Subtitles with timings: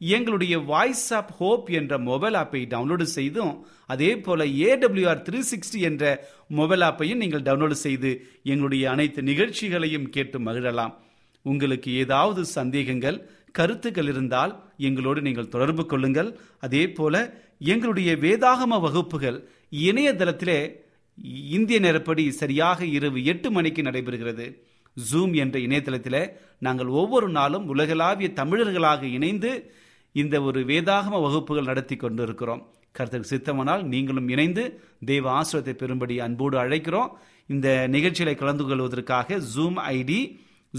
[0.00, 6.04] எங்களுடைய voice of hope என்ற mobile ஆப்பை டவுன்லோடு செய்தும் அதே போல ஏடபிள்யூஆர் த்ரீ சிக்ஸ்டி என்ற
[6.58, 8.10] மொபைல் ஆப்பையும் நீங்கள் டவுன்லோடு செய்து
[8.42, 10.94] எங்களுடைய அனைத்து நிகழ்ச்சிகளையும் கேட்டு மகிழலாம்.
[11.42, 13.18] உங்களுக்கு ஏதாவது சந்தேகங்கள்
[13.52, 16.30] கருத்துக்கள் இருந்தால் எங்களோடு நீங்கள் தொடர்பு கொள்ளுங்கள்.
[16.58, 17.14] அதே போல
[17.72, 19.38] எங்களுடைய வேதாகம வகுப்புகள்
[19.88, 20.58] இணையதளத்திலே
[21.56, 24.46] இந்திய நேரப்படி சரியாக இரவு எட்டு மணிக்கு நடைபெறுகிறது.
[24.96, 26.22] ஜூம் என்ற இணையதளத்தில்
[26.58, 29.52] நாங்கள் ஒவ்வொரு நாளும் உலகளாவிய தமிழர்களாக இணைந்து
[30.12, 32.62] இந்த ஒரு வேதாகம வகுப்புகள் நடத்தி கொண்டு இருக்கிறோம்
[32.92, 37.10] கருத்துக்கு சித்தமானால் நீங்களும் இணைந்து தெய்வ ஆசிரியத்தை பெறும்படி அன்போடு அழைக்கிறோம்.
[37.46, 40.20] இந்த நிகழ்ச்சிகளை கலந்து கொள்வதற்காக ஜூம் ஐடி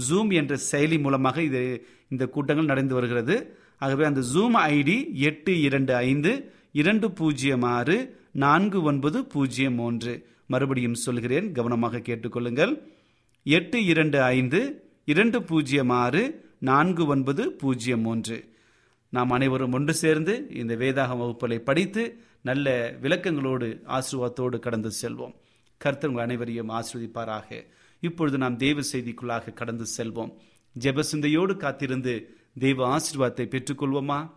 [0.08, 3.56] ஜூம் என்ற செயலி மூலமாக இது இந்த கூட்டங்கள் நடந்து வருகிறது.
[3.78, 7.96] ஆகவே அந்த ஜூம் ஐடி எட்டு இரண்டு ஐந்து இரண்டு பூஜ்ஜியம் ஆறு
[8.32, 10.26] நான்கு ஒன்பது பூஜ்ஜியம் மூன்று.
[10.46, 12.72] மறுபடியும் சொல்கிறேன் கவனமாக கேட்டுக்கொள்ளுங்கள்.
[13.42, 14.60] எட்டு இரண்டு ஐந்து
[15.04, 16.22] இரண்டு பூஜ்ஜியம் ஆறு
[16.58, 18.36] நான்கு ஒன்பது பூஜ்ஜியம் மூன்று.
[19.14, 22.02] நாம் அனைவரும் ஒன்று சேர்ந்து இந்த வேதாக வகுப்புகளை படித்து
[22.42, 25.34] நல்ல விளக்கங்களோடு ஆசீர்வாதத்தோடு கடந்து செல்வோம்.
[25.76, 27.64] கர்த்தர் உங்கள் அனைவரையும் ஆசிர்வதிப்பாராக.
[28.00, 30.30] இப்பொழுது நாம் தெய்வ செய்திக்குள்ளாக கடந்து செல்வோம்.
[30.80, 32.14] ஜெபசிந்தையோடு காத்திருந்து
[32.58, 34.30] தெய்வ ஆசீர்வாதத்தை பெற்றுக்கொள்வோமா?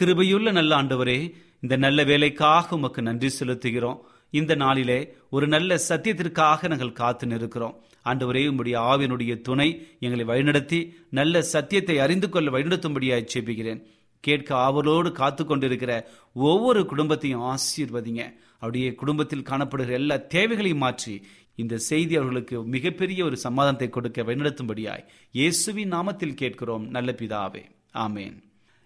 [0.00, 4.00] கிருபையுள்ள நல்ல ஆண்டவரே இந்த நல்ல வேலைக்காக உமக்கு நன்றி செலுத்துகிறோம்.
[4.30, 7.78] இந்த நாளிலே ஒரு நல்ல சத்தியத்திற்காக நாங்கள் காத்து நிற்கிறோம்.
[8.04, 9.68] ஆண்டவரே உம்முடைய ஆவினுடைய துணை
[10.00, 13.80] எங்களை வழிநடத்தி நல்ல சத்தியத்தை அறிந்து கொள்ள வழிநடத்தும்படியாய் செபிக்கிறேன்
[14.20, 18.36] கேட்க ஆவலோடு காத்து கொண்டிருக்கிற ஒவ்வொரு குடும்பத்தையும் ஆசீர்வதிங்க.
[18.56, 25.92] அவருடைய குடும்பத்தில் காணப்படுகிற எல்லா தேவைகளையும் மாற்றி இந்த செய்தி அவர்களுக்கு மிகப்பெரிய ஒரு சமாதானத்தை கொடுக்க வழிநடத்தும்படியாய் இயேசுவின்
[25.92, 26.88] நாமத்தில் கேட்கிறோம்.
[26.88, 27.62] நல்ல பிதாவே.
[27.94, 28.36] ஆமேன்.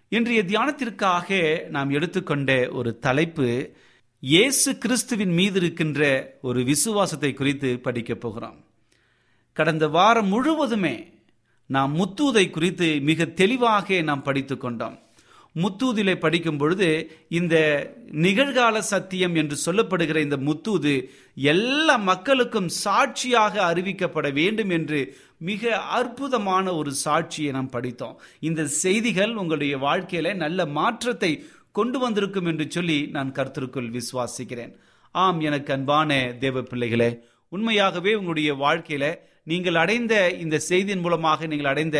[0.07, 3.75] இன்றைய தியானத்திற்காக நாம் எடுத்துக்கொண்ட ஒரு தலைப்பு
[4.19, 8.63] இயேசு கிறிஸ்துவின் மீது இருக்கின்ற ஒரு விசுவாசத்தை குறித்து படிக்கப் போகிறோம்.
[9.53, 11.13] கடந்த வாரம் முழுவதுமே
[11.65, 15.03] நாம் முத்துவதை குறித்து மிக தெளிவாக நாம் படித்து கொண்டோம்.
[15.55, 16.87] முத்தூதிலே படிக்கும் பொழுது
[17.39, 17.55] இந்த
[18.25, 20.93] நிகழ்கால சத்தியம் என்று சொல்லப்படுகிற இந்த முத்தூது
[21.53, 24.99] எல்லா மக்களுக்கும் சாட்சியாக அறிவிக்கப்பட வேண்டும் என்று
[25.49, 28.17] மிக அற்புதமான ஒரு சாட்சியை நாம் படித்தோம்.
[28.39, 31.31] இந்த செய்திகள் உங்களுடைய வாழ்க்கையில நல்ல மாற்றத்தை
[31.71, 34.73] கொண்டு வந்திருக்கும் என்று சொல்லி நான் கருத்திற்குள் விசுவாசிக்கிறேன்.
[35.15, 36.11] ஆம் எனக்கு அன்பான
[36.43, 37.09] தேவ பிள்ளைகளே
[37.51, 39.05] உண்மையாகவே உங்களுடைய வாழ்க்கையில
[39.51, 41.99] நீங்கள் அடைந்த இந்த செய்தியின் மூலமாக நீங்கள் அடைந்த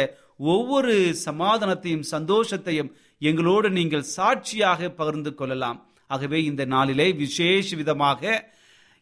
[0.54, 0.94] ஒவ்வொரு
[1.26, 5.89] சமாதானத்தையும் சந்தோஷத்தையும் எங்களோடு நீங்கள் சாட்சியாக பகிர்ந்து கொள்ளலாம்.
[6.07, 8.51] ஆகவே இந்த நாளிலே விசேஷ விதமாக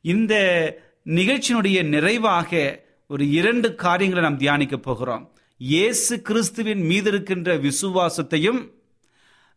[0.01, 0.33] இந்த
[1.05, 5.31] நிகழ்ச்சியினுடைய நிறைவாக ஒரு இரண்டு காரியங்களை நாம் தியானிக்க போகிறோம்.
[5.57, 8.71] இயேசு கிறிஸ்துவின் மீது இருக்கின்ற விசுவாசத்தையும்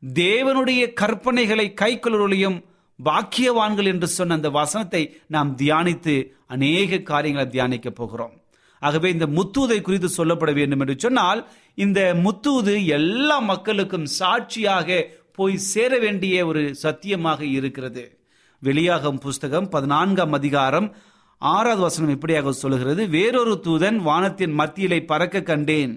[0.03, 2.65] தேவனுடைய கற்பனைகளை கைக்கொள்ளும்
[3.05, 8.46] பாக்கியவான்கள் என்று சொன்ன அந்த வசனத்தை நாம் தியானித்து அநேக காரியங்களை தியானிக்க போகிறோம்.
[8.81, 15.99] ஆகவே இந்த முத்தூதை குறித்து சொல்லப்பட வேண்டும் என்று சொன்னால் இந்த முத்தூது எல்லா மக்களுக்கும் சாட்சியாக போய் சேர
[15.99, 18.19] வேண்டிய ஒரு சத்தியமாக இருக்கிறது.
[18.63, 20.95] வெளியாகும் புஸ்தகம் பதினான்காம் அதிகாரம்
[21.39, 23.09] ஆறாவது வசனம் இப்படியாக சொல்லுகிறது.
[23.09, 25.95] வேறொரு தூதன் வானத்தின் மத்தியிலே பறக்க கண்டேன்.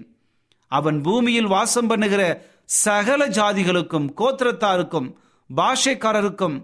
[0.66, 2.22] அவன் பூமியில் வாசம் பண்ணுகிற
[2.64, 5.08] சகல ஜாதிகளுக்கும் கோத்திரத்தாருக்கும்
[5.56, 6.56] பாஷைக்காரருக்கும்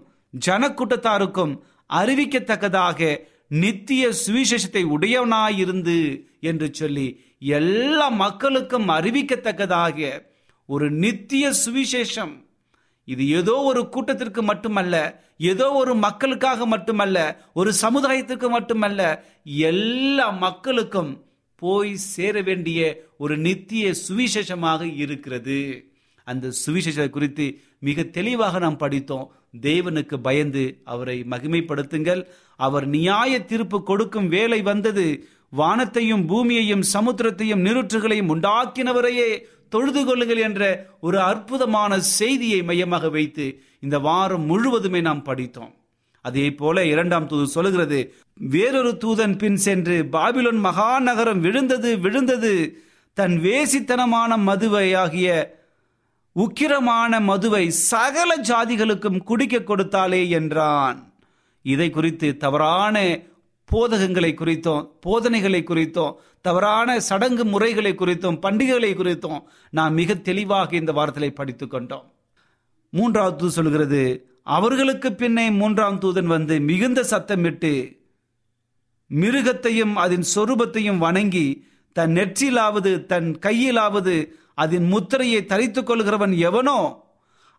[0.45, 1.59] ஜனக்கூட்டத்தாருக்கும்
[1.93, 10.25] அறிவிக்கத்தக்கதாக நித்திய சுவிசேஷத்தை உடையவனாயிருந்து என்று சொல்லி எல்லா மக்களுக்கும் அறிவிக்கத்தக்கதாக
[10.65, 12.45] ஒரு நித்திய சுவிசேஷம்.
[13.05, 17.17] இது ஏதோ ஒரு கூட்டத்திற்கு மட்டுமல்ல ஏதோ ஒரு மக்களுக்காக மட்டுமல்ல
[17.53, 21.25] ஒரு சமுதாயத்திற்கு மட்டுமல்ல எல்லா மக்களுக்கும்
[21.55, 25.91] போய் சேர வேண்டிய ஒரு நித்திய சுவிசேஷமாக இருக்கிறது.
[26.23, 29.31] அந்த சுவிசேஷத்தை குறித்து மிக தெளிவாக நாம் படித்தோம்.
[29.61, 32.25] தேவனுக்கு பயந்து அவரை மகிமைப்படுத்துங்கள்.
[32.55, 35.27] அவர் நியாய தீர்ப்பு கொடுக்கும் வேலை வந்தது.
[35.49, 39.29] வானத்தையும் பூமியையும் சமுத்திரத்தையும் நிருற்றுகளையும் உண்டாக்கினவரையே
[39.69, 45.73] தொழுது கொள்ளுங்கள் என்ற ஒரு அற்புதமான செய்தியை மையமாக வைத்து இந்த வாரம் முழுவதுமே நாம் படித்தோம்.
[46.21, 52.81] அதே போல இரண்டாம் தூது சொல்லுகிறது வேறொரு தூதன் பின் சென்று பாபிலோன் மகாநகரம் விழுந்தது விழுந்தது.
[53.13, 55.27] தன் வேசித்தனமான மதுவையாகிய
[56.37, 60.97] உக்கிரமான மதுவை சகல ஜாதிகளுக்கும் குடிக்க கொடுத்தாளே என்றான்.
[61.61, 62.97] இதை குறித்து தவறான
[63.69, 69.39] போதகங்களை குறித்தும் போதனைகளை குறித்தும் தவறான சடங்கு முறைகளை குறித்தும் பண்டிகைகளை குறித்தும்
[69.69, 72.07] நாம் மிக தெளிவாக இந்த வார்த்தையை படித்து கொண்டோம்.
[72.89, 74.03] மூன்றாவது தூது சொல்கிறது
[74.43, 77.73] அவர்களுக்கு பின்னே மூன்றாம் தூதன் வந்து மிகுந்த சத்தமிட்டு
[79.11, 81.47] மிருகத்தையும் அதன் சொரூபத்தையும் வணங்கி
[81.95, 84.15] தன் நெற்றிலாவது தன் கையிலாவது
[84.57, 86.79] அதன் முத்திரையை தரித்துக் கொள்கிறவன் எவனோ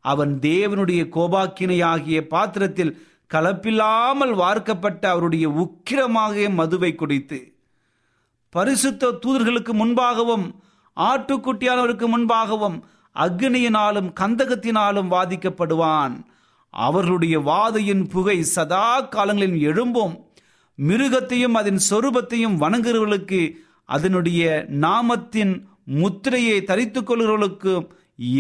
[0.01, 2.93] அவன் தேவனுடைய கோபாக்கினையாகிய பாத்திரத்தில்
[3.35, 7.41] கலப்பில்லாமல் வார்க்கப்பட்ட அவருடைய உக்கிரமாக மதுவை குடித்து
[8.51, 10.47] பரிசுத்த தூதர்களுக்கு முன்பாகவும்
[10.97, 12.79] ஆட்டுக்குட்டியானவருக்கு முன்பாகவும்
[13.17, 16.15] அக்னியினாலும் கந்தகத்தினாலும் வாதிக்கப்படுவான்.
[16.75, 20.15] அவர்களுடைய வாதையின் புகை சதா காலங்களில் எழும்பும்.
[20.79, 23.41] மிருகத்தையும் அதன் சொரூபத்தையும் வணங்குகிறவர்களுக்கு
[23.85, 25.55] அதனுடைய நாமத்தின்
[26.01, 27.73] முத்திரையை தரித்து கொள்கிறவர்களுக்கு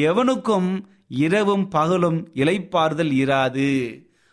[0.08, 0.70] எவனுக்கும்
[1.08, 3.68] இரவும் பகலும் இலைப்பாறுதல் இராது.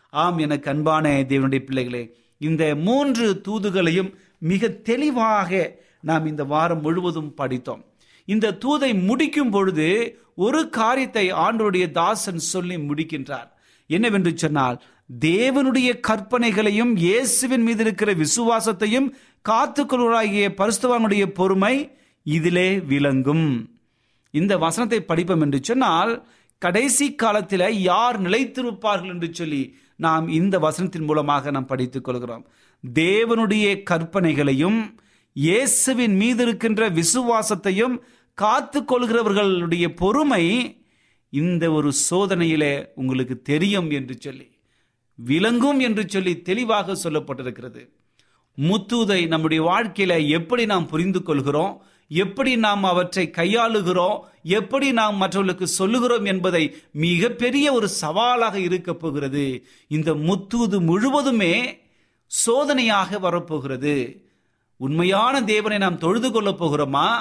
[0.10, 2.03] ஆம் எனக்கு அன்பான தேவனுடைய பிள்ளைகளே
[2.41, 5.51] இந்த மூன்று தூதுகளையும் மிக தெளிவாக
[6.01, 7.84] நாம் இந்த வாரம் முழுவதும் படித்தோம்.
[8.27, 9.88] இந்த தூதை முடிக்கும் பொழுது
[10.36, 13.50] ஒரு காரியத்தை ஆண்டோடைய தாசன் சொல்லி முடிக்கின்றார்.
[13.89, 14.77] என்னவென்று சொன்னால்
[15.19, 19.07] தேவனுடைய கற்பனைகளையும் இயேசுவின் மீது இருக்கிற விசுவாசத்தையும்
[19.50, 21.75] காத்துக்கொள்வராகிய பரிசுவானுடைய பொறுமை
[22.25, 23.48] இதிலே விளங்கும்.
[24.34, 26.13] இந்த வசனத்தை படிப்போம் என்று சொன்னால்
[26.62, 29.63] கடைசி காலத்தில் யார் நிலைத்திருப்பார்கள் என்று சொல்லி
[30.05, 32.46] நாம் இந்த வசனத்தின் மூலமாக நாம் படித்துக் கொள்கிறோம்.
[32.84, 34.79] தேவனுடைய கற்பனைகளையும்
[35.36, 37.96] இயேசுவின் மீது இருக்கின்ற விசுவாசத்தையும்
[38.38, 40.44] காத்து கொள்கிறவர்களுடைய பொறுமை
[41.34, 44.48] இந்த ஒரு சோதனையிலே உங்களுக்கு தெரியும் என்று சொல்லி
[45.20, 47.82] விளங்கும் என்று சொல்லி தெளிவாக சொல்லப்பட்டிருக்கிறது.
[48.58, 51.74] முத்தூதை நம்முடைய வாழ்க்கையில எப்படி நாம் புரிந்து கொள்கிறோம்?
[52.08, 59.68] எப்படி நாம் அவற்றை கையாளுகிறோம் எப்படி நாம் மற்றவர்களுக்கு சொல்லுகிறோம் என்பதை மிகப்பெரிய ஒரு சவாலாக இருக்க போகிறது.
[59.88, 61.82] இந்த முத்தூது முழுவதுமே
[62.28, 64.26] சோதனையாக வரப்போகிறது.
[64.78, 67.20] உண்மையான தேவனை நாம் தொழுது கொள்ளப் போகிறோமா?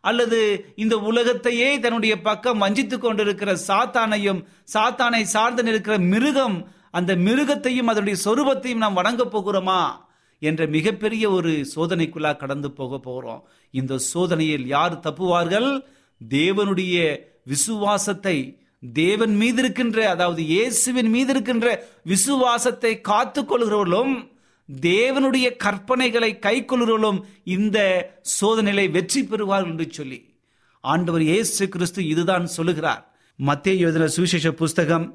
[0.00, 8.18] அல்லது இந்த உலகத்தையே தன்னுடைய பக்கம் வஞ்சித்து கொண்டிருக்கிற சாத்தானையும் சாத்தானை சார்ந்து நிற்கிற மிருகம் அந்த மிருகத்தையும் அதனுடைய
[8.24, 9.90] சொரூபத்தையும் நாம் வணங்கப் போகிறோமா?
[10.42, 15.68] என்ற மிகப்பெரிய ஒரு சோதனைக்குள்ளா கடந்து போக போகிறோம் இந்த சோதனையில் யார் தப்புவார்கள்?
[16.20, 16.96] தேவனுடைய
[17.52, 18.36] விசுவாசத்தை
[18.82, 21.66] தேவன் மீது இருக்கின்ற அதாவது இயேசுவின் மீது இருக்கின்ற
[22.04, 24.14] விசுவாசத்தை காத்து கொள்கிறவர்களும்
[24.68, 27.78] தேவனுடைய கற்பனைகளை கை கொள்கிறவர்களும் இந்த
[28.40, 30.20] சோதனையை வெற்றி பெறுவார்கள் என்று சொல்லி.
[30.80, 33.02] ஆண்டவர் இயேசு கிறிஸ்து இதுதான் சொல்லுகிறார்.
[33.38, 35.06] மத்திய எழுதின சுவிசேஷ புஸ்தகம்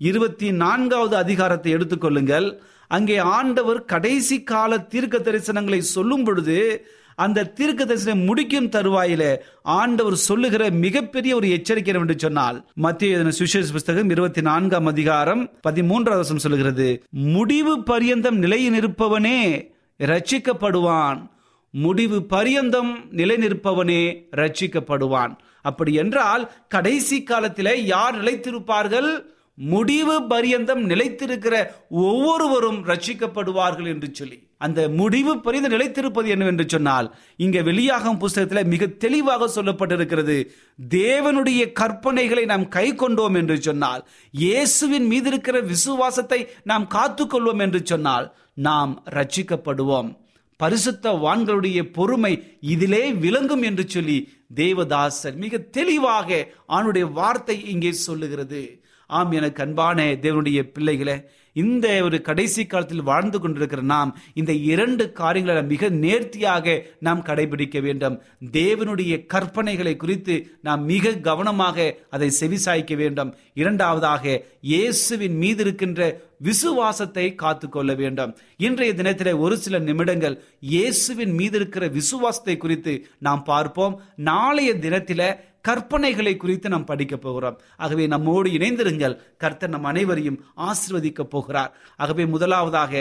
[0.00, 2.48] இருபத்தி நான்காவது அதிகாரத்தை எடுத்துக்கொள்ளுங்கள்
[2.88, 10.70] அங்கே ஆண்டவர் கடைசி கால தீர்க்க தரிசனங்களை சொல்லும் பொழுது அந்த தீர்க்க தரிசனம் முடிக்கும் தருவாயில ஆண்டவர் சொல்லுகிற
[10.70, 18.38] மிகப்பெரிய ஒரு எச்சரிக்கை என்று சொன்னால் மத்திய சுவிசேஷ புஸ்தகம் இருபத்தி நான்காம் அதிகாரம் பதிமூன்றாவது சொல்லுகிறது முடிவு பரியந்தம்
[18.38, 21.30] நிலையில் இருப்பவனே ரட்சிக்கப்படுவான்
[21.70, 29.24] முடிவு பரியந்தம் நிலை நிற்பவனே ரட்சிக்கப்படுவான் அப்படி என்றால் கடைசி காலத்தில் யார் நிலைத்திருப்பார்கள்?
[29.58, 34.46] முடிவு பரியந்தம் நிலைத்திருக்கிற ஒவ்வொருவரும் ரட்சிக்கப்படுவார்கள் என்று சொல்லி.
[34.58, 40.48] அந்த முடிவு பரிந்து நிலைத்திருப்பது என்னவென்று சொன்னால் இங்க வெளியாகும் புஸ்தகத்தில் மிக தெளிவாக சொல்லப்பட்டிருக்கிறது
[40.90, 48.34] தேவனுடைய கற்பனைகளை நாம் கை கொண்டோம் என்று சொன்னால் இயேசுவின் மீது இருக்கிற விசுவாசத்தை நாம் காத்துக்கொள்வோம் என்று சொன்னால்
[48.54, 50.16] நாம் ரட்சிக்கப்படுவோம்.
[50.56, 58.77] பரிசுத்த வான்களுடைய பொறுமை இதிலே விளங்கும் என்று சொல்லி தேவதாசர் மிக தெளிவாக ஆணுடைய வார்த்தை இங்கே சொல்லுகிறது.
[59.10, 61.16] ஆம் எனக்கு அன்பான தேவனுடைய பிள்ளைகளே
[61.56, 66.74] இந்த ஒரு கடைசி காலத்தில் வாழ்ந்து கொண்டிருக்கிற நாம் இந்த இரண்டு காரியங்களை மிக நேர்த்தியாக
[67.06, 68.16] நாம் கடைபிடிக்க வேண்டும்.
[68.52, 73.32] தேவனுடைய கற்பனைகளை குறித்து நாம் மிக கவனமாக அதை செவிசாய்க்க வேண்டும்.
[73.54, 74.36] இரண்டாவதாக
[74.72, 76.00] இயேசுவின் மீது இருக்கின்ற
[76.38, 78.34] விசுவாசத்தை காத்துக்கொள்ள வேண்டும்.
[78.56, 80.36] இன்றைய தினத்திலே ஒரு சில நிமிடங்கள்
[80.74, 83.96] இயேசுவின் மீது இருக்கிற விசுவாசத்தை குறித்து நாம் பார்ப்போம்.
[84.30, 85.22] நாளைய தினத்தில
[85.68, 87.56] கற்பனைகளை குறித்து நாம் படிக்க போகிறோம்.
[87.76, 89.16] ஆகவே நம்மோடு இணைந்திருங்கள்.
[89.42, 91.72] கர்த்தர் நம் அனைவரையும் ஆசிர்வதிக்க போகிறார்.
[92.02, 92.92] ஆகவே முதலாவதாக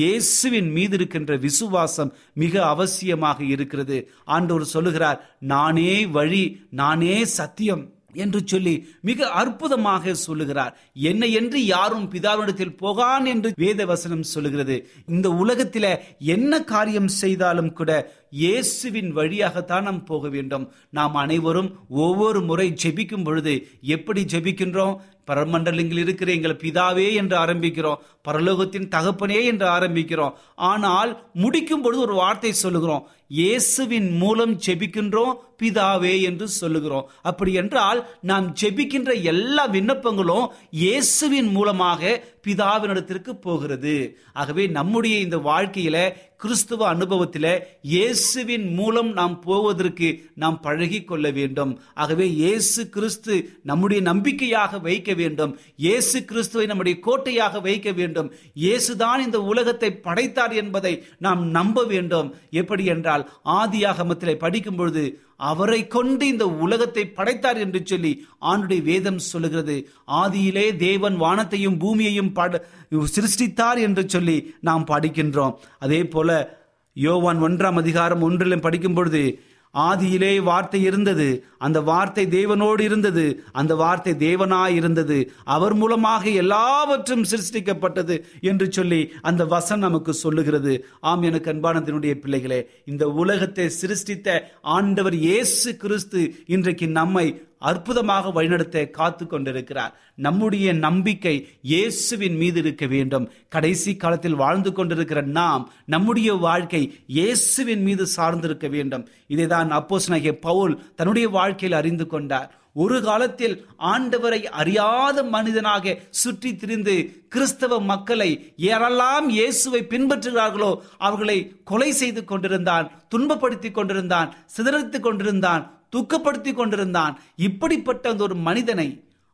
[0.00, 2.14] இயேசுவின் மீது இருக்கின்ற விசுவாசம்
[2.44, 3.98] மிக அவசியமாக இருக்கிறது.
[4.36, 5.20] ஆண்டவர் சொல்லுகிறார்
[5.54, 6.44] நானே வழி
[6.82, 7.84] நானே சத்தியம்
[8.24, 8.72] என்று சொல்லி
[9.08, 10.72] மிக அற்புதமாக சொல்லுகிறார்.
[11.08, 14.76] என்னை என்று யாரும் பிதாவிடத்தில் போகான் என்று வேத வசனம் சொல்லுகிறது.
[15.14, 15.86] இந்த உலகத்தில
[16.34, 17.90] என்ன காரியம் செய்தாலும் கூட
[18.32, 20.64] இயேசுவின் வழியாகத்தான் நாம் போக வேண்டும்.
[20.90, 24.96] நாம் அனைவரும் ஒவ்வொரு முறை ஜெபிக்கும் பொழுது எப்படி ஜெபிக்கின்றோம்?
[25.26, 28.00] பரமண்டலங்கள் இருக்கிற எங்கள் பிதாவே என்று ஆரம்பிக்கிறோம்.
[28.28, 30.34] பரலோகத்தின் தகப்பனே என்று ஆரம்பிக்கிறோம்.
[30.54, 33.06] ஆனால் முடிக்கும் பொழுது ஒரு வார்த்தை சொல்லுகிறோம்.
[33.28, 37.08] இயேசுவின் மூலம் ஜெபிக்கின்றோம் பிதாவே என்று சொல்லுகிறோம்.
[37.22, 42.02] அப்படி என்றால் நாம் ஜெபிக்கின்ற எல்லா விண்ணப்பங்களும் இயேசுவின் மூலமாக
[42.46, 43.96] பிதாவினிடத்திற்கு போகிறது.
[44.32, 45.98] ஆகவே நம்முடைய இந்த வாழ்க்கையில
[46.42, 47.50] கிறிஸ்துவ அனுபவத்தில்
[47.92, 50.08] இயேசுவின் மூலம் நாம் போவதற்கு
[50.42, 51.72] நாம் பழகி கொள்ள வேண்டும்.
[51.94, 55.52] ஆகவே இயேசு கிறிஸ்து நம்முடைய நம்பிக்கையாக வைக்க வேண்டும்.
[55.76, 58.28] இயேசு கிறிஸ்துவை நம்முடைய கோட்டையாக வைக்க வேண்டும்.
[58.64, 62.28] இயேசுதான் இந்த உலகத்தை படைத்தார் என்பதை நாம் நம்ப வேண்டும்.
[62.62, 63.24] எப்படி என்றால்
[63.60, 65.04] ஆதியாகமத்திலே படிக்கும் பொழுது
[65.36, 69.88] அவரை கொண்டு இந்த உலகத்தை படைத்தார் என்று சொல்லி ஆண்டுடைய வேதம் சொல்லுகிறது.
[70.06, 75.54] ஆதியிலே தேவன் வானத்தையும் பூமியையும் பட சிருஷ்டித்தார் என்று சொல்லி நாம் படிக்கின்றோம்.
[75.78, 76.58] அதே போல
[76.94, 79.40] யோவான் ஒன்றாம் அதிகாரம் ஒன்றிலும் படிக்கும் பொழுது
[79.74, 81.26] ஆதியிலே வார்த்தை இருந்தது.
[81.58, 83.24] அந்த வார்த்தை தேவனோடு இருந்தது.
[83.52, 90.74] அந்த வார்த்தை தேவனாய் இருந்தது அவர் மூலமாக எல்லாவற்றும் சிருஷ்டிக்கப்பட்டது என்று சொல்லி அந்த வசன் நமக்கு சொல்லுகிறது.
[91.00, 97.26] ஆம் எனக்கு அன்பானத்தினுடைய பிள்ளைகளே இந்த உலகத்தை சிருஷ்டித்த ஆண்டவர் இயேசு கிறிஸ்து இன்றைக்கு நம்மை
[97.58, 99.96] அற்புதமாக வழிநடத்த காத்து கொண்டிருக்கிறார்.
[100.14, 103.28] நம்முடைய நம்பிக்கை இயேசுவின் மீது இருக்க வேண்டும்.
[103.48, 109.08] கடைசி காலத்தில் வாழ்ந்து கொண்டிருக்கிற நாம் நம்முடைய வாழ்க்கை இயேசுவின் மீது சார்ந்திருக்க வேண்டும்.
[109.28, 112.54] இதைதான் அப்போஸ் பவுல் தன்னுடைய வாழ்க்கையில் அறிந்து கொண்டார்.
[112.72, 122.24] ஒரு காலத்தில் ஆண்டவரை அறியாத மனிதனாக சுற்றி திரிந்து கிறிஸ்தவ மக்களை யாரெல்லாம் இயேசுவை பின்பற்றுகிறார்களோ அவர்களை கொலை செய்து
[122.24, 127.14] கொண்டிருந்தான் துன்பப்படுத்தி கொண்டிருந்தான் சிதறத்துக் கொண்டிருந்தான் துக்கப்படுத்தி கொண்டிருந்தான்.
[127.38, 128.88] இப்படிப்பட்ட அந்த ஒரு மனிதனை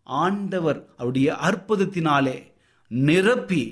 [0.07, 2.37] ஆண்டவர் அவருடைய அற்புதத்தினாலே
[2.91, 3.63] நிரப்பி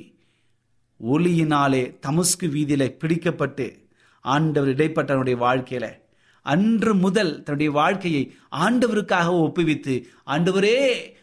[1.01, 3.67] ஒளியினாலே தமஸ்கு வீதியில பிடிக்கப்பட்டு
[4.25, 5.87] ஆண்டவர் இடைப்பட்டவனுடைய வாழ்க்கையில
[6.47, 8.23] அன்று முதல் தன்னுடைய வாழ்க்கையை
[8.61, 9.95] ஆண்டவருக்காக ஒப்புவித்து
[10.27, 10.77] ஆண்டவரே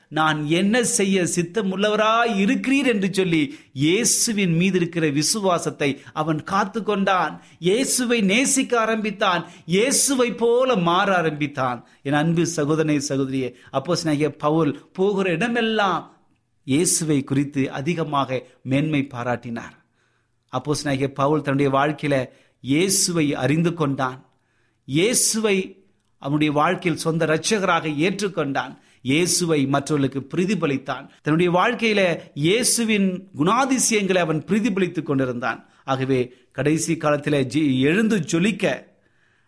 [0.10, 7.41] நான் என்ன செய்ய சித்தமுள்ளவராய் இருக்கிறீர் என்று சொல்லி இயேசுவின் மீது இருக்கிற விசுவாசத்தை அவன் காத்து கொண்டான்.
[7.60, 9.46] இயேசுவை நேசிக்க ஆரம்பித்தான்.
[9.65, 11.86] இயேசுவை போல மாற ஆரம்பித்தான்.
[12.04, 13.96] என் அன்பு சகோதரனை சகோதரியே அப்போ
[14.30, 16.15] பவுல் போகிற இடமெல்லாம்
[16.63, 19.76] இயேசுவை குறித்து அதிகமாக மேன்மை பாராட்டினார்.
[20.48, 20.76] அப்போ
[21.15, 24.26] பவுல் தன்னுடைய வாழ்க்கையில இயேசுவை அறிந்து கொண்டான்.
[24.86, 25.86] இயேசுவை
[26.17, 28.80] அவனுடைய வாழ்க்கையில் சொந்த இரட்சகராக ஏற்றுக்கொண்டான்.
[29.01, 31.10] இயேசுவை மற்றவர்களுக்கு பிரதிபலித்தான்.
[31.21, 35.69] தன்னுடைய வாழ்க்கையில இயேசுவின் குணாதிசயங்களை அவன் பிரதிபலித்துக் கொண்டிருந்தான்.
[35.83, 38.86] ஆகவே கடைசி காலத்தில் எழுந்து ஜொலிக்க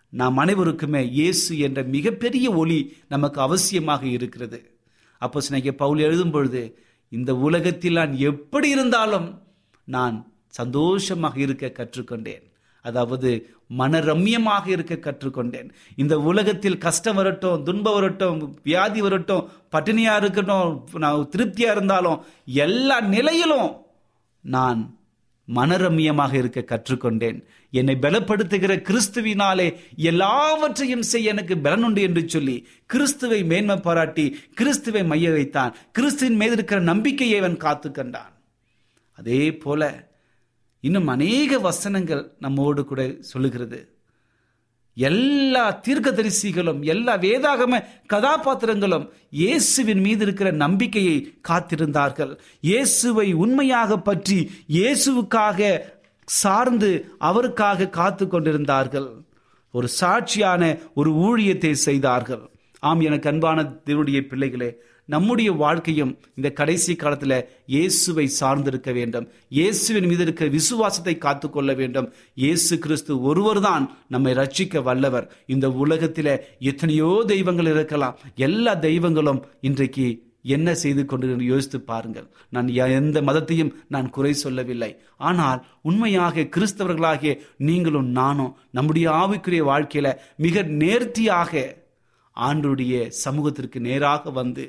[0.09, 4.77] நாம் அனைவருக்குமே இயேசு என்ற மிகப்பெரிய ஒளி நமக்கு அவசியமாக இருக்கிறது.
[5.17, 9.41] அப்போ சினைக்கு பவுல் எழுதும் பொழுது இந்த உலகத்தில் நான் எப்படி இருந்தாலும்
[9.83, 12.45] நான் சந்தோஷமாக இருக்க கற்றுக்கொண்டேன்.
[12.81, 13.29] அதாவது
[13.77, 15.69] மனரம்யமாக இருக்க கற்றுக்கொண்டேன்.
[15.95, 20.69] இந்த உலகத்தில் கஷ்டம் வரட்டும் துன்பம் வரட்டும் வியாதி வரட்டும் பட்டினியா இருக்கட்டும்
[21.03, 22.21] நான் திருப்தியா இருந்தாலும்
[22.65, 23.69] எல்லா நிலையிலும்
[24.43, 24.81] நான்
[25.47, 27.37] மனரம்யமாக இருக்க கற்றுக்கொண்டேன்.
[27.73, 29.65] என்னை பலப்படுத்துகிற கிறிஸ்துவினாலே
[30.11, 36.79] எல்லாவற்றையும் செய்ய எனக்கு பலனுண்டு என்று சொல்லி கிறிஸ்துவை மேன்மை பாராட்டி கிறிஸ்துவை மைய வைத்தான் கிறிஸ்துவின் மீது இருக்கிற
[36.91, 38.33] நம்பிக்கையை அவன் காத்து கண்டான்
[39.17, 40.08] அதே போல
[40.87, 43.79] இன்னும் அநேக வசனங்கள் நம்மோடு கூட சொல்லுகிறது.
[44.97, 47.79] எல்லா தீர்க்கதரிசிகளும் எல்லா வேதாகம
[48.13, 49.05] கதாபாத்திரங்களும்
[49.41, 51.15] இயேசுவின் மீது இருக்கிற நம்பிக்கையை
[51.49, 52.33] காத்திருந்தார்கள்.
[52.69, 54.37] இயேசுவை உண்மையாக பற்றி
[54.77, 55.69] இயேசுவுக்காக
[56.27, 56.91] சார்ந்து
[57.29, 59.09] அவருக்காக காத்து கொண்டிருந்தார்கள்.
[59.73, 60.63] ஒரு சாட்சியான
[60.99, 62.43] ஒரு ஊழியத்தை செய்தார்கள்.
[62.79, 64.69] ஆம் எனக்கு அன்பான தேவனுடைய பிள்ளைகளே
[65.13, 67.35] நம்முடைய வாழ்க்கையும் இந்த கடைசி காலத்தில்
[67.73, 69.27] இயேசுவை சார்ந்திருக்க வேண்டும்.
[69.57, 72.07] இயேசுவின் மீது இருக்கிற விசுவாசத்தை காத்துக்கொள்ள வேண்டும்.
[72.43, 75.29] இயேசு கிறிஸ்து ஒருவர் தான் நம்மை ரட்சிக்க வல்லவர்.
[75.55, 76.33] இந்த உலகத்தில்
[76.71, 78.17] எத்தனையோ தெய்வங்கள் இருக்கலாம்.
[78.47, 80.07] எல்லா தெய்வங்களும் இன்றைக்கு
[80.55, 82.27] என்ன செய்து கொண்டு யோசித்து பாருங்கள்.
[82.55, 82.67] நான்
[82.99, 84.91] எந்த மதத்தையும் நான் குறை சொல்லவில்லை.
[85.29, 87.33] ஆனால் உண்மையாக கிறிஸ்தவர்களாகிய
[87.69, 90.09] நீங்களும் நானும் நம்முடைய ஆவிக்குரிய வாழ்க்கையில
[90.45, 91.63] மிக நேர்த்தியாக
[92.37, 92.93] ஆண்டுடைய
[93.23, 94.65] சமூகத்திற்கு நேராக வந்து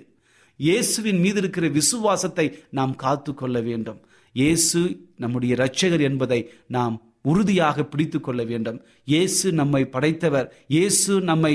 [0.68, 2.46] இயேசுவின் மீது இருக்கிற விசுவாசத்தை
[2.78, 4.00] நாம் காத்து கொள்ள வேண்டும்.
[4.34, 4.80] இயேசு
[5.22, 6.40] நம்முடைய இரட்சகர் என்பதை
[6.76, 6.96] நாம்
[7.30, 8.78] உறுதியாக பிடித்து கொள்ள வேண்டும்.
[9.12, 11.54] இயேசு நம்மை படைத்தவர் இயேசு நம்மை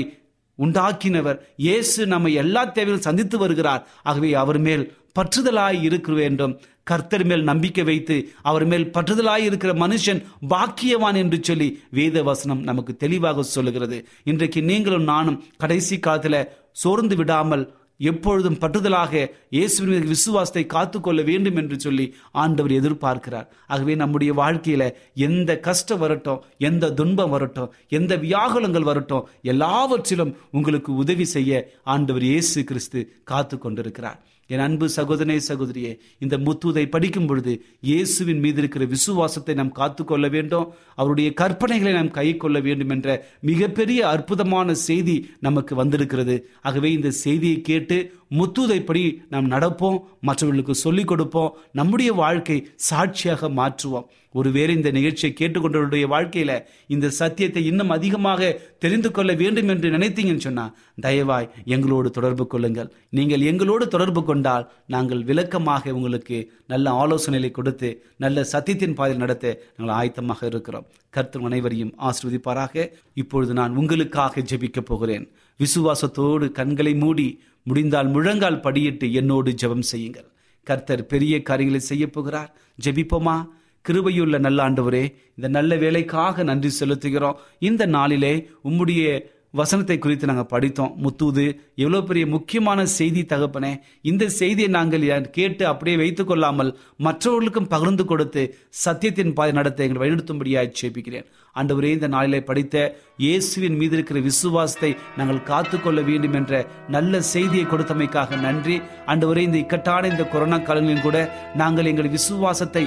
[0.58, 3.82] உண்டாக்கினவர் இயேசு நம்மை எல்லா தேவையும் சந்தித்து வருகிறார்.
[4.08, 4.84] ஆகவே அவர் மேல்
[5.18, 6.54] பற்றுதலாய் இருக்க வேண்டும்.
[6.90, 8.16] கர்த்தர் மேல் நம்பிக்கை வைத்து
[8.48, 10.20] அவர் மேல் பற்றுதலாய் இருக்கிற மனுஷன்
[10.52, 13.98] பாக்கியவான் என்று சொல்லி வேத வசனம் நமக்கு தெளிவாக சொல்லுகிறது.
[14.30, 16.40] இன்றைக்கு நீங்களும் நானும் கடைசி காலத்தில்
[16.82, 17.64] சோர்ந்து விடாமல்
[18.00, 19.12] எப்பொழுதும் பற்றுதலாக
[19.50, 23.46] இயேசுவின் மீது விசுவாசத்தை காத்துக்கொள்ள வேண்டும் என்று சொல்லி ஆண்டவர் எதிர்பார்க்கிறார்.
[23.66, 31.24] ஆகவே நம்முடைய வாழ்க்கையில எந்த கஷ்டம் வரட்டும் எந்த துன்பம் வரட்டும் எந்த வியாகுலங்கள் வரட்டும் எல்லாவற்றிலும் உங்களுக்கு உதவி
[31.24, 38.38] செய்ய ஆண்டவர் இயேசு கிறிஸ்து காத்து கொண்டிருக்கிறார் என் அன்பு சகோதரனே சகோதரியே இந்த முத்துதை படிக்கும் பொழுது இயேசுவின்
[38.38, 40.68] மீது இருக்கிற விசுவாசத்தை நாம் காத்துக்கொள்ள வேண்டும்.
[40.94, 43.08] அவருடைய கற்பனைகளை நாம் கை கொள்ள வேண்டும் என்ற
[43.40, 46.36] மிகப்பெரிய அற்புதமான செய்தி நமக்கு வந்திருக்கிறது.
[46.62, 47.98] ஆகவே இந்த செய்தியை கேட்டு
[48.30, 54.06] முத்துதைப்படி நாம் நடப்போம் மற்றவர்களுக்கு சொல்லிக் கொடுப்போம் நம்முடைய வாழ்க்கை சாட்சியாக மாற்றுவோம்.
[54.32, 60.74] ஒருவேளை இந்த நிகழ்ச்சியை கேட்டுக்கொண்டவருடைய வாழ்க்கையில இந்த சத்தியத்தை இன்னும் அதிகமாக தெரிந்து கொள்ள வேண்டும் என்று நினைத்தீங்கன்னு சொன்னா
[61.02, 62.92] தயவாய் எங்களோடு தொடர்பு கொள்ளுங்கள்.
[63.10, 69.96] நீங்கள் எங்களோடு தொடர்பு கொண்டால் நாங்கள் விளக்கமாக உங்களுக்கு நல்ல ஆலோசனைகளை கொடுத்து நல்ல சத்தியத்தின் பாதையில் நடத்த நாங்கள்
[69.96, 70.86] ஆயத்தமாக இருக்கிறோம்.
[71.10, 72.90] கர்த்தர் அனைவரையும் ஆசிர்வதிப்பாராக.
[73.14, 75.26] இப்பொழுது நான் உங்களுக்காக ஜெபிக்க போகிறேன்.
[75.60, 77.28] விசுவாசத்தோடு கண்களை மூடி
[77.62, 80.28] முடிந்தால் முழங்கால் படியிட்டு என்னோடு ஜெபம் செய்யுங்கள்.
[80.66, 82.50] கர்த்தர் பெரிய காரியங்களை செய்ய போகிறார்.
[82.84, 83.36] ஜெபிப்போமா?
[83.84, 85.02] கிருபையுள்ள நல்ல ஆண்டவரே
[85.36, 87.40] இந்த நல்ல வேலைக்காக நன்றி செலுத்துகிறோம்.
[87.68, 88.34] இந்த நாளிலே
[88.68, 89.02] உம்முடைய
[89.50, 90.94] வசனத்தை குறித்து நாங்கள் படித்தோம்.
[91.04, 91.44] முத்துது
[91.82, 93.70] எவ்வளோ பெரிய முக்கியமான செய்தி தகப்பனே.
[94.10, 96.72] இந்த செய்தியை நாங்கள் கேட்டு அப்படியே வைத்து கொள்ளாமல்
[97.06, 98.42] மற்றவர்களுக்கும் பகிர்ந்து கொடுத்து
[98.84, 101.28] சத்தியத்தின் பாதை நடத்த எங்களை வழிநடத்தும்படியாக சேபிக்கிறேன்
[101.60, 102.76] ஆண்டவரே இந்த நாளிலே படித்த
[103.24, 106.52] இயேசுவின் மீது இருக்கிற விசுவாசத்தை நாங்கள் காத்துக்கொள்ள வேண்டும் என்ற
[106.94, 108.76] நல்ல செய்தியை கொடுத்தமைக்காக நன்றி.
[109.12, 111.18] ஆண்டவரே இந்த இக்கட்டான இந்த கொரோனா காலங்களிலும் கூட
[111.62, 112.84] நாங்கள் எங்கள் விசுவாசத்தை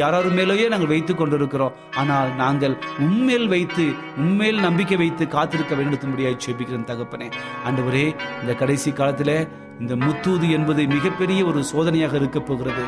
[0.00, 1.76] யாராரு மேலேயே நாங்கள் வைத்து கொண்டிருக்கிறோம்.
[2.02, 3.86] ஆனால் நாங்கள் உண்மையில் வைத்து
[4.24, 7.28] உண்மையில் நம்பிக்கை வைத்து காத்திருக்க வேண்டும்படியாய் செபிக்கிறேன் தகப்பனே.
[7.68, 8.06] ஆண்டவரே
[8.42, 9.36] இந்த கடைசி காலத்தில்
[9.82, 12.86] இந்த முத்தூது என்பது மிகப்பெரிய ஒரு சோதனையாக இருக்க போகிறது.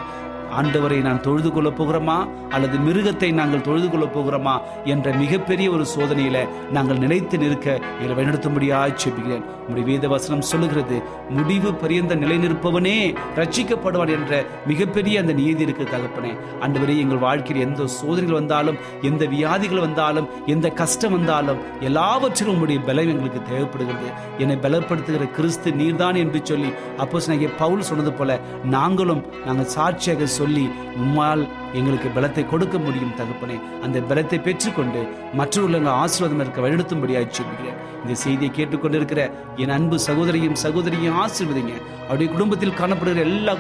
[0.59, 2.49] ஆண்டவரை நான் தொழுது கொள்ள போகிறோமா?
[2.49, 4.61] அல்லது மிருகத்தை நாங்கள் தொழுது கொள்ள போகிறோமா?
[4.85, 11.73] என்ற மிகப்பெரிய ஒரு சோதனையில நாங்கள் நிலைத்து நிற்க இதை வழிநடத்தும்படியாக செப்புகிறேன் உங்களுடைய வேத வசனம் சொல்லுகிறது முடிவு
[11.73, 16.33] பரியந்த நிலை நிற்பவனே ரட்சிக்கப்படுவான் என்ற மிகப்பெரிய அந்த நீதி இருக்கு தகப்பனே.
[16.61, 23.09] ஆண்டவரே எங்கள் வாழ்க்கையில் எந்த சோதனைகள் வந்தாலும் எந்த வியாதிகள் வந்தாலும் எந்த கஷ்டம் வந்தாலும் எல்லாவற்றிலும் உங்களுடைய பலம்
[23.09, 24.11] எங்களுக்கு தேவைப்படுகிறது.
[24.39, 27.19] என்னை பலப்படுத்துகிற கிறிஸ்து நீர்தான் என்று சொல்லி அப்போ
[27.59, 30.65] பவுல் சொன்னது போல நாங்களும் நாங்கள் சாட்சியாக சொல்லி
[31.03, 31.43] உம்மால்
[31.79, 33.57] எங்களுக்கு பலத்தை கொடுக்க முடியும் தகப்பனே.
[33.85, 35.03] அந்த பலத்தை பெற்றுக்கொண்டு
[35.41, 39.23] மற்றவர்கள் ஆசீர்வாதம் இருக்க வழிநடத்தும்படியாக சொல்கிறேன் இந்த செய்தியை கேட்டுக்கொண்டிருக்கிற
[39.63, 41.75] என் அன்பு சகோதரியும் சகோதரியும் ஆசீர்வதிங்க.
[42.07, 43.55] அவருடைய குடும்பத்தில் காணப்படுகிற எல்லா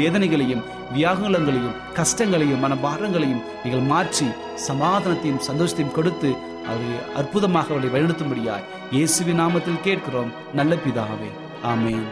[0.00, 0.64] வேதனைகளையும்
[0.96, 4.26] வியாகுலங்களையும் கஷ்டங்களையும் மனபாரங்களையும் நீங்கள் மாற்றி
[4.66, 6.30] சமாதானத்தையும் சந்தோஷத்தையும் கொடுத்து
[6.68, 10.30] அவரை அற்புதமாக அவரை வழிநடத்தும்படியாய் இயேசுவின் நாமத்தில் கேட்கிறோம்.
[10.60, 11.32] நல்ல பிதாவே.
[11.72, 12.06] ஆமேன்.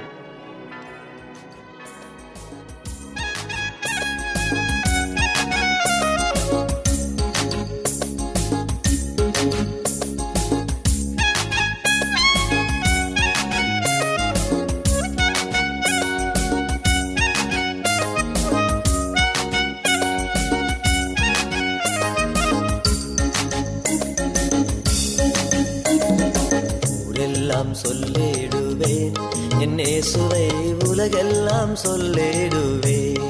[29.65, 30.47] என்னே சுவை
[30.89, 33.29] உலகெல்லாம் சொல்லிடுவேன்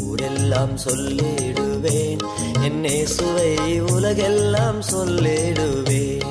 [0.00, 2.20] ஊரெல்லாம் சொல்லிடுவேன்.
[2.62, 6.26] என்னே சுவை உலகெல்லாம் சொல்லிடுவேன்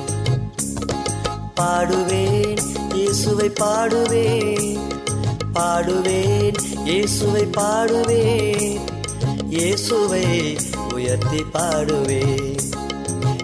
[1.60, 2.60] பாடுவேன்
[2.94, 4.78] இயேசுவை பாடுவேன்.
[5.54, 8.78] பாடுவேன் இயேசுவை பாடுவேன்.
[9.48, 10.26] இயேசுவை
[10.94, 12.60] உயர்த்தி பாடுவேன்.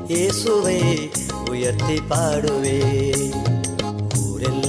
[0.09, 1.11] இயேசுவை
[1.50, 3.33] உயர்த்தி பாடுவேன்.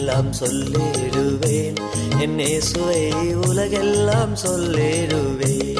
[0.05, 1.75] உலகெல்லாம் சொல்லிடுவேன்.
[2.19, 3.11] என் இயேசுவை
[3.47, 5.74] உலகெல்லாம் சொல்லிடுவேன்.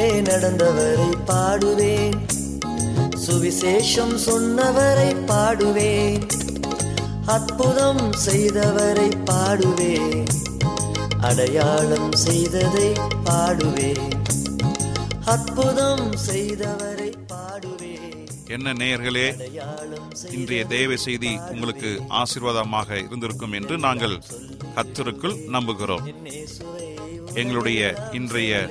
[0.00, 2.12] மேலே நடந்தவரை பாடுவேன்.
[3.26, 6.28] சுவிசேஷம் சொன்னவரை பாடுவேன்.
[7.26, 10.26] அற்புதம் செய்தவரை பாடுவேன்.
[11.20, 12.92] அடையாளம் செய்ததை
[13.24, 14.10] பாடுவேன்.
[15.24, 18.26] அற்புதம் செய்தவரை பாடுவேன்.
[18.46, 19.40] என்ன நேயர்களே
[20.32, 24.22] இன்றைய தேவ செய்தி உங்களுக்கு ஆசீர்வாதமாக இருந்திருக்கும் என்று நாங்கள்
[24.74, 26.14] கத்தருக்குள் நம்புகிறோம்.
[27.34, 28.70] எங்களுடைய இன்றைய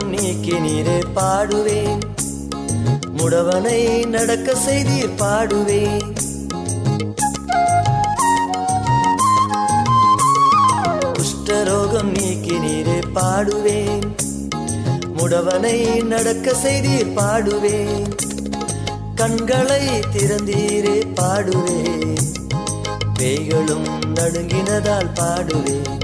[0.00, 1.98] துன்பம் நீக்கி நீரே பாடுவேன்.
[3.16, 6.14] முடவனை நடக்க செய்தீர் பாடுவேன்.
[11.12, 14.10] குஷ்டரோகம் நீக்கி நீரே பாடுவேன்.
[15.16, 18.10] முடவனை நடக்க செய்தீர் பாடுவேன்.
[19.14, 22.18] கண்களை திறந்தீரே பாடுவேன்.
[23.18, 25.99] பேய்களும் நடுங்கினதால் பாடுவேன்.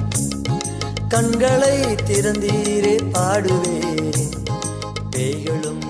[1.09, 4.31] கண்களை திறந்தீரே பாடுவேன்.
[5.11, 5.86] பேய்களும்